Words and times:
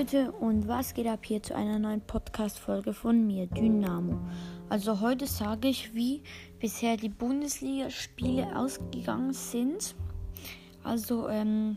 Leute 0.00 0.32
und 0.32 0.66
was 0.66 0.94
geht 0.94 1.06
ab 1.06 1.26
hier 1.26 1.42
zu 1.42 1.54
einer 1.54 1.78
neuen 1.78 2.00
Podcast-Folge 2.00 2.94
von 2.94 3.26
mir, 3.26 3.46
Dynamo. 3.46 4.18
Also 4.70 5.02
heute 5.02 5.26
sage 5.26 5.68
ich, 5.68 5.94
wie 5.94 6.22
bisher 6.58 6.96
die 6.96 7.10
Bundesliga-Spiele 7.10 8.56
ausgegangen 8.56 9.34
sind. 9.34 9.94
Also, 10.84 11.28
ähm, 11.28 11.76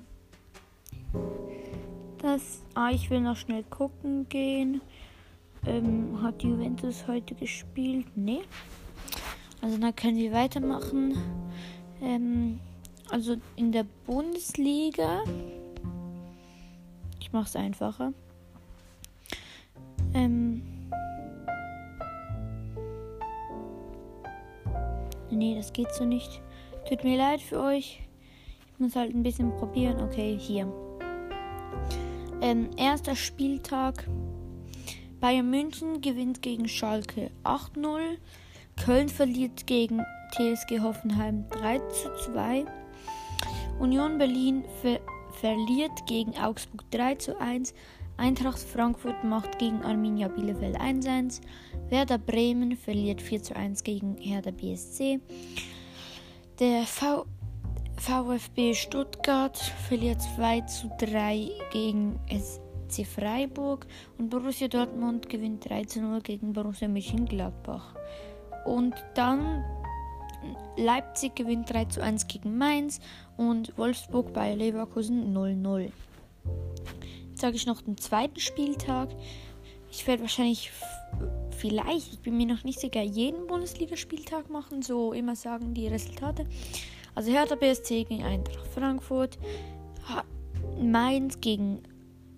das, 2.22 2.62
ah, 2.76 2.92
ich 2.92 3.10
will 3.10 3.20
noch 3.20 3.36
schnell 3.36 3.64
gucken 3.64 4.30
gehen. 4.30 4.80
Ähm, 5.66 6.22
hat 6.22 6.44
Juventus 6.44 7.06
heute 7.06 7.36
gespielt? 7.36 8.08
Nee. 8.16 8.44
Also 9.62 9.78
dann 9.78 9.94
können 9.98 10.16
wir 10.16 10.32
weitermachen. 10.32 11.18
Ähm, 12.02 12.62
also 13.10 13.36
in 13.58 13.74
der 13.74 13.86
Bundesliga 14.06 15.24
mache 17.34 17.46
es 17.46 17.56
einfacher. 17.56 18.14
Ähm. 20.14 20.62
Nee, 25.30 25.56
das 25.56 25.74
geht 25.74 25.94
so 25.94 26.06
nicht. 26.06 26.42
Tut 26.88 27.04
mir 27.04 27.18
leid 27.18 27.42
für 27.42 27.60
euch. 27.60 28.02
Ich 28.74 28.80
muss 28.80 28.96
halt 28.96 29.14
ein 29.14 29.24
bisschen 29.24 29.56
probieren. 29.56 30.02
Okay, 30.02 30.38
hier. 30.40 30.72
Ähm, 32.42 32.70
erster 32.78 33.16
Spieltag. 33.16 34.08
Bayern 35.20 35.50
München 35.50 36.02
gewinnt 36.02 36.42
gegen 36.42 36.68
Schalke 36.68 37.32
8-0. 37.44 38.18
Köln 38.84 39.08
verliert 39.08 39.66
gegen 39.68 40.02
TSG 40.32 40.82
Hoffenheim 40.82 41.46
3 41.50 41.80
2. 42.26 42.66
Union 43.80 44.18
Berlin 44.18 44.66
ver 44.82 45.00
verliert 45.44 46.06
gegen 46.06 46.38
Augsburg 46.38 46.90
3 46.92 47.16
zu 47.16 47.38
1. 47.38 47.74
Eintracht 48.16 48.60
Frankfurt 48.60 49.26
macht 49.26 49.60
gegen 49.60 49.84
Arminia 49.84 50.30
Bielefeld 50.30 50.80
1-1. 50.80 51.42
Werder 51.90 52.18
Bremen 52.18 52.78
verliert 52.78 53.22
4 53.22 53.44
zu 53.44 53.54
1 53.54 53.84
gegen 53.84 54.16
Hertha 54.16 54.52
BSC. 54.52 55.20
Der 56.60 56.84
v 56.84 57.26
VfB 57.98 58.74
Stuttgart 58.74 59.58
verliert 59.58 60.22
2 60.22 60.62
zu 60.62 60.90
3 61.00 61.52
gegen 61.74 62.18
SC 62.30 63.06
Freiburg. 63.06 63.86
Und 64.18 64.30
Borussia 64.30 64.70
Dortmund 64.70 65.28
gewinnt 65.28 65.70
3 65.70 65.84
zu 65.84 66.00
0 66.00 66.22
gegen 66.22 66.54
Borussia 66.54 66.88
Mönchengladbach. 66.88 67.96
Und 68.64 68.96
dann 69.14 69.62
Leipzig 70.78 71.36
gewinnt 71.36 71.72
3 71.72 71.86
zu 71.86 72.02
1 72.02 72.28
gegen 72.28 72.58
Mainz 72.58 73.00
und 73.38 73.78
Wolfsburg 73.78 74.34
bei 74.34 74.54
Leverkusen 74.56 75.36
0-0. 75.36 75.92
Jetzt 77.30 77.42
sage 77.42 77.56
ich 77.56 77.66
noch 77.66 77.82
den 77.82 77.98
zweiten 77.98 78.40
Spieltag. 78.40 79.10
Ich 79.92 80.08
werde 80.08 80.24
wahrscheinlich 80.24 80.72
vielleicht, 81.58 82.14
ich 82.14 82.20
bin 82.20 82.38
mir 82.38 82.48
noch 82.48 82.64
nicht 82.64 82.80
sicher, 82.80 83.02
jeden 83.02 83.48
Bundesligaspieltag 83.48 84.50
machen, 84.50 84.82
so 84.82 85.14
immer 85.14 85.36
sagen 85.36 85.74
die 85.74 85.88
Resultate. 85.88 86.46
Also 87.16 87.32
Hertha 87.32 87.56
BSC 87.56 88.06
gegen 88.06 88.24
Eintracht 88.24 88.68
Frankfurt, 88.68 89.38
Mainz 90.82 91.40
gegen 91.40 91.84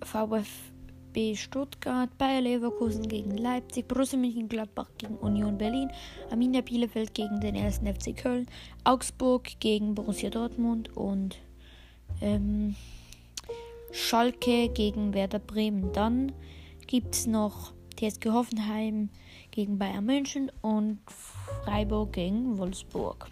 VfB 0.03 0.74
VfB 1.15 1.35
Stuttgart, 1.35 2.17
Bayer 2.17 2.41
Leverkusen 2.41 3.07
gegen 3.07 3.37
Leipzig, 3.37 3.87
Borussia 3.87 4.19
Mönchengladbach 4.19 4.89
gegen 4.97 5.15
Union 5.17 5.57
Berlin, 5.57 5.89
Arminia 6.29 6.59
Bielefeld 6.59 7.13
gegen 7.13 7.39
den 7.39 7.55
1. 7.55 7.77
FC 7.79 8.15
Köln, 8.15 8.47
Augsburg 8.83 9.49
gegen 9.61 9.95
Borussia 9.95 10.29
Dortmund 10.29 10.95
und 10.95 11.39
ähm, 12.21 12.75
Schalke 13.91 14.67
gegen 14.69 15.13
Werder 15.13 15.39
Bremen. 15.39 15.93
Dann 15.93 16.33
gibt 16.85 17.15
es 17.15 17.27
noch 17.27 17.71
TSG 17.95 18.31
Hoffenheim 18.31 19.09
gegen 19.51 19.79
Bayern 19.79 20.05
München 20.05 20.51
und 20.61 20.99
Freiburg 21.63 22.11
gegen 22.11 22.57
Wolfsburg. 22.57 23.31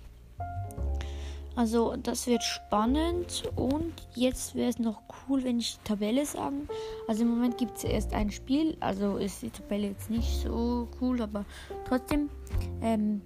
Also 1.56 1.96
das 2.02 2.26
wird 2.26 2.42
spannend 2.42 3.44
und 3.56 3.94
jetzt 4.16 4.56
wäre 4.56 4.70
es 4.70 4.80
noch 4.80 5.04
cool, 5.28 5.44
wenn 5.44 5.60
ich 5.60 5.78
die 5.78 5.84
Tabelle 5.84 6.26
sagen. 6.26 6.68
Also 7.08 7.24
im 7.24 7.30
Moment 7.30 7.58
gibt 7.60 7.78
es 7.78 7.84
erst 7.84 8.14
ein 8.14 8.32
Spiel, 8.32 8.76
also 8.80 9.18
ist 9.18 9.44
die 9.44 9.52
Tabelle 9.52 9.90
jetzt 9.90 10.10
nicht 10.10 10.42
so 10.42 10.88
cool, 11.00 11.22
aber 11.22 11.46
trotzdem 11.88 12.30
ähm, 12.82 13.22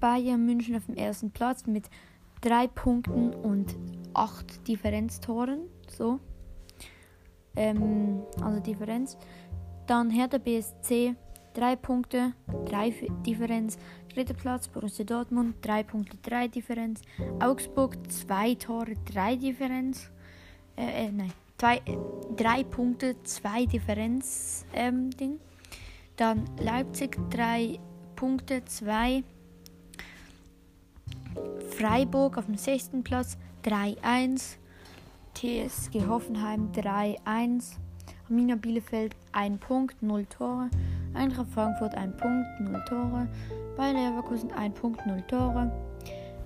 Bayern 0.00 0.44
München 0.44 0.76
auf 0.76 0.86
dem 0.86 0.96
ersten 0.96 1.30
Platz 1.30 1.66
mit 1.66 1.88
drei 2.40 2.66
Punkten 2.66 3.32
und 3.34 3.76
acht 4.14 4.66
Differenztoren. 4.66 5.60
So. 5.96 6.18
Ähm, 7.54 8.22
also 8.42 8.60
Differenz. 8.60 9.16
Dann 9.86 10.10
Hertha 10.10 10.38
BSC 10.38 11.14
3 11.54 11.76
Punkte, 11.76 12.32
3 12.66 13.08
Differenz. 13.26 13.78
Dritter 14.18 14.34
Platz 14.34 14.66
Borussia 14.66 15.04
Dortmund, 15.04 15.54
3 15.62 15.84
Punkte, 15.84 16.16
3 16.24 16.48
Differenz. 16.48 17.02
Augsburg, 17.38 17.96
2 18.10 18.56
Tore, 18.56 18.94
3 19.12 19.36
Differenz. 19.36 20.10
Äh, 20.76 21.06
äh 21.06 21.12
nein, 21.12 21.32
3 22.36 22.64
Punkte, 22.64 23.22
2 23.22 23.66
Differenz 23.66 24.66
ähm, 24.72 25.10
Ding. 25.10 25.38
Dann 26.16 26.46
Leipzig, 26.60 27.16
3 27.30 27.78
Punkte, 28.16 28.64
2. 28.64 29.22
Freiburg 31.78 32.38
auf 32.38 32.46
dem 32.46 32.56
6. 32.56 32.90
Platz, 33.04 33.38
3-1. 33.62 34.56
TSG 35.34 36.08
Hoffenheim 36.08 36.72
3-1. 36.72 37.76
Arminia 38.28 38.56
Bielefeld 38.56 39.14
1 39.30 39.60
Punkt, 39.60 40.02
0 40.02 40.26
Tore. 40.26 40.70
Eintracht 41.14 41.48
Frankfurt 41.50 41.94
1 41.94 42.16
Punkt, 42.16 42.46
0 42.60 42.84
Tore. 42.88 43.28
Bayer 43.76 43.92
Leverkusen 43.94 44.50
1 44.52 44.74
Punkt, 44.78 45.06
0 45.06 45.22
Tore. 45.22 45.72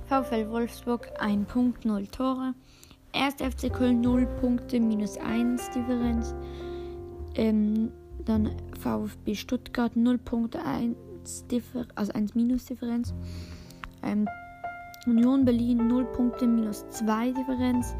VfL 0.06 0.48
Wolfsburg 0.50 1.08
1 1.18 1.46
Punkt, 1.48 1.84
0 1.84 2.06
Tore. 2.06 2.54
1. 3.12 3.36
FC 3.40 3.72
Köln 3.72 4.00
0 4.00 4.26
Punkte, 4.40 4.80
minus 4.80 5.18
1 5.18 5.70
Differenz. 5.70 6.34
Ähm, 7.34 7.92
dann 8.24 8.50
VfB 8.78 9.34
Stuttgart 9.34 9.96
0 9.96 10.18
Punkte, 10.18 10.64
1 10.64 10.96
Differ 11.50 11.86
also 11.94 12.12
1 12.12 12.34
minus 12.34 12.66
Differenz. 12.66 13.14
Ähm, 14.02 14.28
Union 15.06 15.44
Berlin 15.44 15.86
0 15.88 16.04
Punkte, 16.06 16.46
minus 16.46 16.88
2 16.90 17.32
Differenz. 17.32 17.94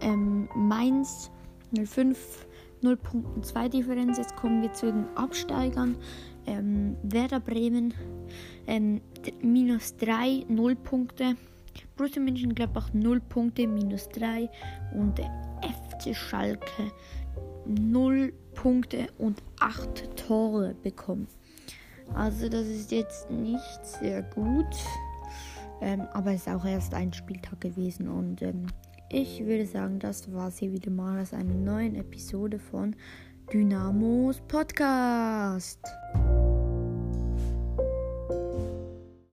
Ähm, 0.00 0.48
Mainz 0.54 1.30
05 1.72 2.46
0 2.82 2.96
Punkten 2.96 3.42
2 3.42 3.68
Differenz. 3.68 4.18
Jetzt 4.18 4.36
kommen 4.36 4.62
wir 4.62 4.72
zu 4.72 4.86
den 4.86 5.06
Absteigern. 5.16 5.96
Ähm, 6.46 6.96
Werder 7.02 7.40
Bremen 7.40 7.94
ähm, 8.66 9.00
minus 9.42 9.96
3, 9.96 10.44
0 10.48 10.76
Punkte. 10.76 11.36
Borussia 11.96 12.22
Mönchengladbach 12.22 12.90
0 12.92 13.20
Punkte, 13.20 13.66
minus 13.66 14.08
3. 14.10 14.48
Und 14.94 15.18
der 15.18 15.30
FC 15.62 16.14
Schalke 16.14 16.92
0 17.66 18.32
Punkte 18.54 19.08
und 19.18 19.42
8 19.60 20.16
Tore 20.16 20.74
bekommen. 20.82 21.28
Also 22.14 22.48
das 22.48 22.66
ist 22.66 22.92
jetzt 22.92 23.30
nicht 23.30 23.84
sehr 23.84 24.22
gut. 24.22 24.66
Ähm, 25.80 26.02
aber 26.12 26.32
es 26.32 26.46
ist 26.46 26.48
auch 26.48 26.64
erst 26.64 26.94
ein 26.94 27.12
Spieltag 27.12 27.60
gewesen 27.60 28.08
und 28.08 28.40
ähm, 28.40 28.66
ich 29.10 29.44
würde 29.44 29.66
sagen, 29.66 29.98
das 29.98 30.32
war 30.32 30.48
es 30.48 30.58
hier 30.58 30.72
wieder 30.72 30.90
mal 30.90 31.20
aus 31.20 31.32
einer 31.32 31.54
neuen 31.54 31.94
Episode 31.94 32.58
von 32.58 32.96
Dynamos 33.52 34.40
Podcast. 34.48 35.80